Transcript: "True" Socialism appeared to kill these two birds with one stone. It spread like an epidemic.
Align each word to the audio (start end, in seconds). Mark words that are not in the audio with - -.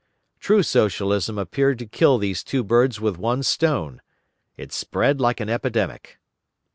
"True" 0.39 0.63
Socialism 0.63 1.37
appeared 1.37 1.77
to 1.77 1.85
kill 1.85 2.17
these 2.17 2.43
two 2.43 2.63
birds 2.63 2.99
with 2.99 3.17
one 3.19 3.43
stone. 3.43 4.01
It 4.57 4.73
spread 4.73 5.21
like 5.21 5.39
an 5.39 5.47
epidemic. 5.47 6.17